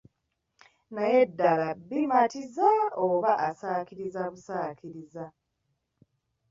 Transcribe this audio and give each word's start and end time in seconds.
Naye 0.95 1.19
ddala 1.29 1.67
bimatiza 1.89 2.69
oba 3.05 3.31
asaakiriza 3.49 4.21
busaakiriza? 4.33 5.25